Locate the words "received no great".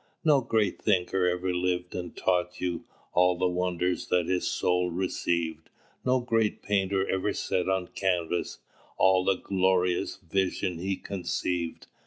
4.89-6.63